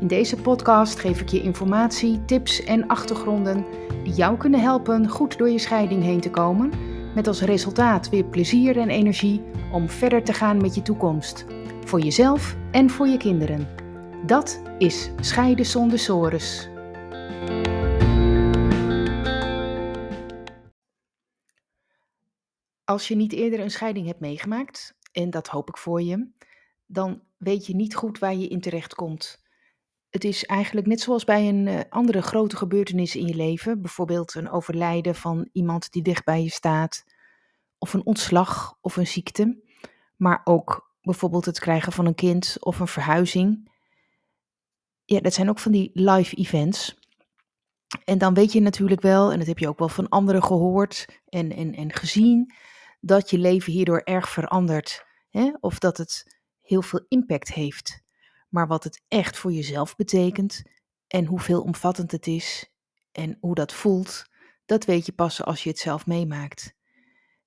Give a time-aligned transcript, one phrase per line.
[0.00, 3.64] In deze podcast geef ik je informatie, tips en achtergronden
[4.04, 6.72] die jou kunnen helpen goed door je scheiding heen te komen,
[7.14, 11.46] met als resultaat weer plezier en energie om verder te gaan met je toekomst,
[11.84, 13.68] voor jezelf en voor je kinderen.
[14.26, 16.68] Dat is Scheiden zonder sores.
[22.84, 26.28] Als je niet eerder een scheiding hebt meegemaakt, en dat hoop ik voor je,
[26.86, 29.46] dan weet je niet goed waar je in terecht komt.
[30.10, 34.34] Het is eigenlijk net zoals bij een uh, andere grote gebeurtenis in je leven, bijvoorbeeld
[34.34, 37.04] een overlijden van iemand die dicht bij je staat,
[37.78, 39.62] of een ontslag of een ziekte,
[40.16, 43.70] maar ook bijvoorbeeld het krijgen van een kind of een verhuizing.
[45.04, 46.98] Ja, dat zijn ook van die live events.
[48.04, 51.20] En dan weet je natuurlijk wel, en dat heb je ook wel van anderen gehoord
[51.28, 52.54] en, en, en gezien,
[53.00, 55.04] dat je leven hierdoor erg verandert.
[55.30, 55.52] Hè?
[55.60, 58.02] Of dat het heel veel impact heeft.
[58.48, 60.62] Maar wat het echt voor jezelf betekent
[61.06, 62.72] en hoeveel omvattend het is
[63.12, 64.24] en hoe dat voelt,
[64.66, 66.74] dat weet je pas als je het zelf meemaakt.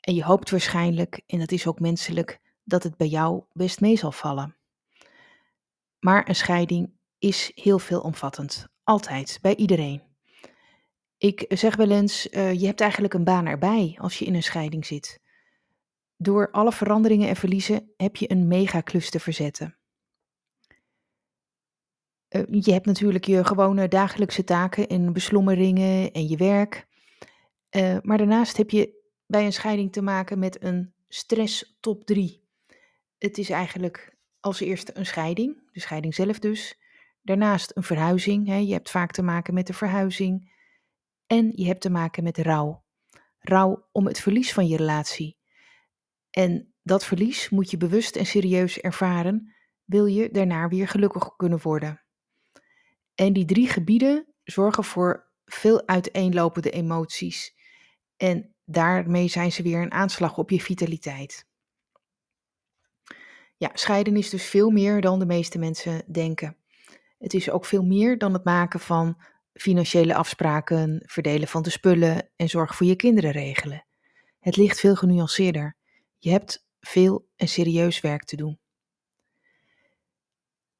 [0.00, 3.96] En je hoopt waarschijnlijk, en dat is ook menselijk, dat het bij jou best mee
[3.96, 4.56] zal vallen.
[5.98, 8.68] Maar een scheiding is heel veelomvattend.
[8.84, 10.02] Altijd, bij iedereen.
[11.18, 14.42] Ik zeg wel eens, uh, je hebt eigenlijk een baan erbij als je in een
[14.42, 15.20] scheiding zit.
[16.16, 19.76] Door alle veranderingen en verliezen heb je een megaclus te verzetten.
[22.32, 26.86] Uh, je hebt natuurlijk je gewone dagelijkse taken en beslommeringen en je werk.
[27.76, 32.42] Uh, maar daarnaast heb je bij een scheiding te maken met een stress top 3.
[33.18, 36.80] Het is eigenlijk als eerste een scheiding, de scheiding zelf dus.
[37.22, 38.46] Daarnaast een verhuizing.
[38.46, 38.56] Hè.
[38.56, 40.52] Je hebt vaak te maken met de verhuizing.
[41.26, 42.84] En je hebt te maken met rouw.
[43.38, 45.38] Rouw om het verlies van je relatie.
[46.30, 49.54] En dat verlies moet je bewust en serieus ervaren,
[49.84, 52.01] wil je daarna weer gelukkig kunnen worden.
[53.14, 57.54] En die drie gebieden zorgen voor veel uiteenlopende emoties.
[58.16, 61.46] En daarmee zijn ze weer een aanslag op je vitaliteit.
[63.56, 66.56] Ja, scheiden is dus veel meer dan de meeste mensen denken.
[67.18, 72.30] Het is ook veel meer dan het maken van financiële afspraken, verdelen van de spullen
[72.36, 73.86] en zorg voor je kinderen regelen.
[74.40, 75.76] Het ligt veel genuanceerder.
[76.18, 78.58] Je hebt veel en serieus werk te doen.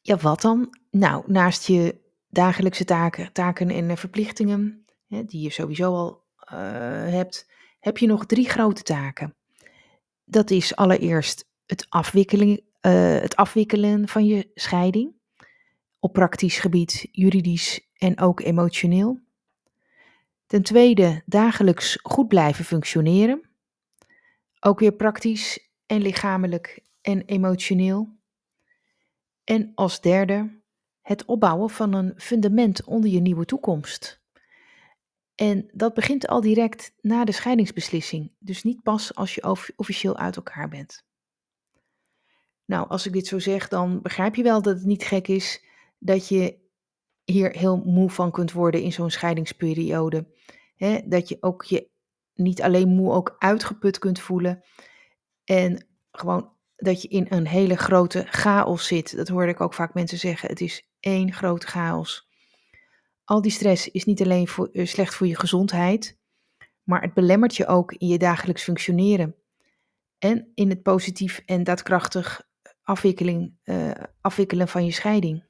[0.00, 0.78] Ja, wat dan?
[0.90, 2.03] Nou, naast je
[2.34, 6.58] dagelijkse taken, taken en verplichtingen, hè, die je sowieso al uh,
[7.12, 7.50] hebt,
[7.80, 9.34] heb je nog drie grote taken.
[10.24, 15.14] Dat is allereerst het, afwikkeling, uh, het afwikkelen van je scheiding
[15.98, 19.20] op praktisch gebied, juridisch en ook emotioneel.
[20.46, 23.50] Ten tweede, dagelijks goed blijven functioneren.
[24.60, 28.16] Ook weer praktisch en lichamelijk en emotioneel.
[29.44, 30.62] En als derde,
[31.04, 34.22] het opbouwen van een fundament onder je nieuwe toekomst.
[35.34, 40.36] En dat begint al direct na de scheidingsbeslissing, dus niet pas als je officieel uit
[40.36, 41.04] elkaar bent.
[42.64, 45.64] Nou, als ik dit zo zeg, dan begrijp je wel dat het niet gek is
[45.98, 46.58] dat je
[47.24, 50.26] hier heel moe van kunt worden in zo'n scheidingsperiode.
[51.04, 51.88] dat je ook je
[52.34, 54.64] niet alleen moe, ook uitgeput kunt voelen.
[55.44, 56.53] En gewoon
[56.84, 59.16] dat je in een hele grote chaos zit.
[59.16, 60.48] Dat hoorde ik ook vaak mensen zeggen.
[60.48, 62.28] Het is één grote chaos.
[63.24, 66.18] Al die stress is niet alleen uh, slecht voor je gezondheid,
[66.82, 69.34] maar het belemmert je ook in je dagelijks functioneren.
[70.18, 72.48] En in het positief en daadkrachtig
[72.82, 73.90] afwikkeling, uh,
[74.20, 75.44] afwikkelen van je scheiding.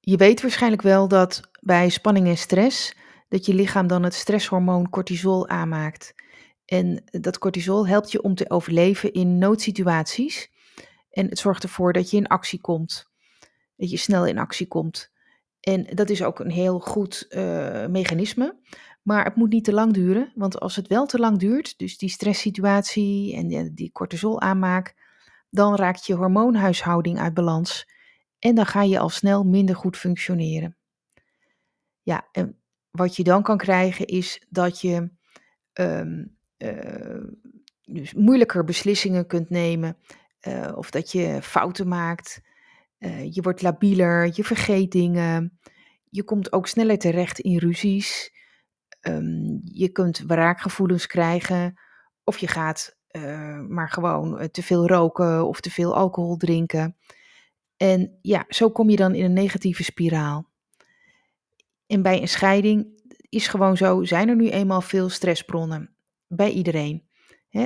[0.00, 2.96] Je weet waarschijnlijk wel dat bij spanning en stress
[3.28, 6.14] dat je lichaam dan het stresshormoon cortisol aanmaakt.
[6.66, 10.50] En dat cortisol helpt je om te overleven in noodsituaties.
[11.10, 13.10] En het zorgt ervoor dat je in actie komt.
[13.76, 15.12] Dat je snel in actie komt.
[15.60, 18.58] En dat is ook een heel goed uh, mechanisme.
[19.02, 20.32] Maar het moet niet te lang duren.
[20.34, 24.94] Want als het wel te lang duurt, dus die stresssituatie en die, die cortisol aanmaak,
[25.50, 27.88] dan raakt je hormoonhuishouding uit balans.
[28.38, 30.76] En dan ga je al snel minder goed functioneren.
[32.02, 32.60] Ja, en
[32.90, 35.10] wat je dan kan krijgen is dat je
[35.80, 36.24] uh,
[37.84, 39.96] dus moeilijker beslissingen kunt nemen.
[40.48, 42.40] Uh, of dat je fouten maakt.
[42.98, 45.58] Uh, je wordt labieler, je vergeet dingen.
[46.10, 48.32] je komt ook sneller terecht in ruzies.
[49.00, 51.78] Ehm, je kunt wraakgevoelens krijgen.
[52.24, 52.96] Of je gaat
[53.68, 56.96] maar gewoon eh, te veel roken of te veel alcohol drinken.
[57.76, 60.50] En ja, zo kom je dan in een negatieve spiraal.
[61.86, 62.86] En bij een scheiding
[63.28, 65.95] is gewoon zo, zijn er nu eenmaal veel stressbronnen.
[66.26, 67.04] Bij iedereen.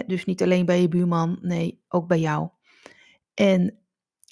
[0.07, 2.49] dus niet alleen bij je buurman, nee, ook bij jou.
[3.35, 3.79] En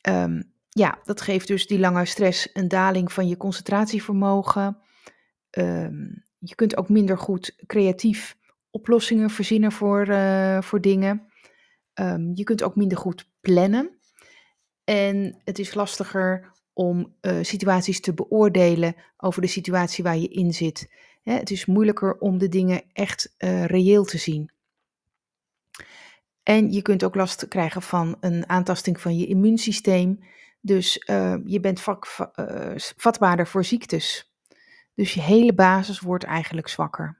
[0.09, 4.79] um, ja, dat geeft dus die lange stress een daling van je concentratievermogen.
[5.51, 8.37] Um, je kunt ook minder goed creatief
[8.71, 11.33] oplossingen verzinnen voor, uh, voor dingen.
[11.95, 13.99] Um, je kunt ook minder goed plannen.
[14.85, 20.53] En het is lastiger om uh, situaties te beoordelen over de situatie waar je in
[20.53, 20.93] zit.
[21.23, 24.51] Hè, het is moeilijker om de dingen echt uh, reëel te zien.
[26.43, 30.25] En je kunt ook last krijgen van een aantasting van je immuunsysteem.
[30.61, 34.33] Dus uh, je bent uh, vatbaarder voor ziektes.
[34.95, 37.19] Dus je hele basis wordt eigenlijk zwakker.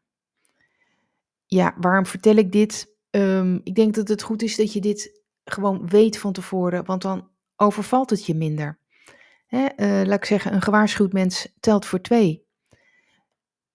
[1.47, 2.95] Ja, waarom vertel ik dit?
[3.11, 7.03] Um, ik denk dat het goed is dat je dit gewoon weet van tevoren, want
[7.03, 8.79] dan overvalt het je minder.
[9.47, 9.67] Hè,
[10.05, 12.47] laat ik zeggen, een gewaarschuwd mens telt voor twee.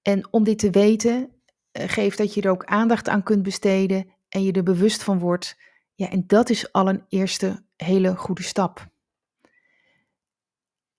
[0.03, 1.31] En om dit te weten,
[1.71, 5.57] geeft dat je er ook aandacht aan kunt besteden en je er bewust van wordt.
[5.95, 8.91] Ja, en dat is al een eerste hele goede stap.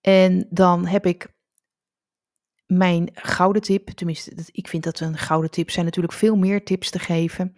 [0.00, 1.34] En dan heb ik
[2.66, 6.90] mijn gouden tip, tenminste, ik vind dat een gouden tip zijn natuurlijk veel meer tips
[6.90, 7.56] te geven.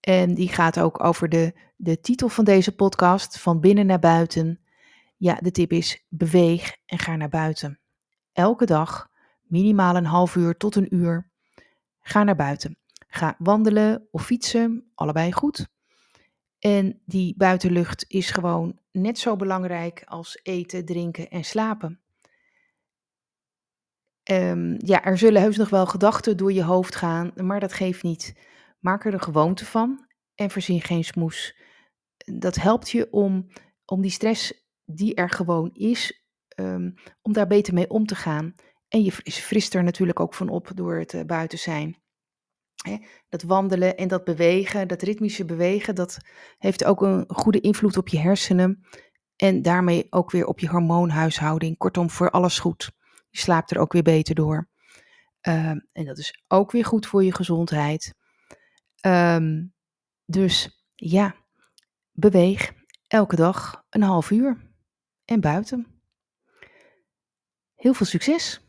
[0.00, 4.60] En die gaat ook over de, de titel van deze podcast, van binnen naar buiten.
[5.16, 7.80] Ja, de tip is beweeg en ga naar buiten.
[8.32, 9.09] Elke dag,
[9.50, 11.30] minimaal een half uur tot een uur.
[12.00, 12.78] Ga naar buiten.
[13.06, 15.68] Ga wandelen of fietsen, allebei goed.
[16.58, 22.00] En die buitenlucht is gewoon net zo belangrijk als eten, drinken en slapen.
[24.30, 28.02] Um, ja, er zullen heus nog wel gedachten door je hoofd gaan, maar dat geeft
[28.02, 28.34] niet.
[28.78, 31.58] Maak er een gewoonte van en verzin geen smoes.
[32.16, 33.46] Dat helpt je om,
[33.84, 36.24] om die stress die er gewoon is,
[36.56, 38.54] um, om daar beter mee om te gaan.
[38.90, 41.98] En je frist er natuurlijk ook van op door het uh, buiten zijn.
[43.28, 46.18] Dat wandelen en dat bewegen, dat ritmische bewegen, dat
[46.58, 48.84] heeft ook een goede invloed op je hersenen.
[49.36, 51.76] En daarmee ook weer op je hormoonhuishouding.
[51.76, 52.90] Kortom, voor alles goed.
[53.30, 54.68] Je slaapt er ook weer beter door.
[55.48, 58.14] Um, en dat is ook weer goed voor je gezondheid.
[59.06, 59.74] Um,
[60.24, 61.34] dus ja,
[62.12, 62.72] beweeg
[63.06, 64.72] elke dag een half uur
[65.24, 66.02] en buiten.
[67.74, 68.68] Heel veel succes!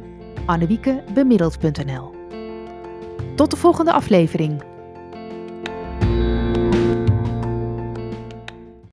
[0.45, 2.11] annewiekebemiddeld.nl.
[3.35, 4.70] Tot de volgende aflevering.